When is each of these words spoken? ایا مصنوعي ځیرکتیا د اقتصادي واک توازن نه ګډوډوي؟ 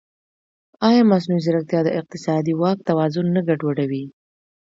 ایا 0.87 1.03
مصنوعي 1.11 1.41
ځیرکتیا 1.45 1.79
د 1.83 1.89
اقتصادي 1.99 2.53
واک 2.61 2.77
توازن 2.89 3.25
نه 3.35 3.41
ګډوډوي؟ 3.47 4.05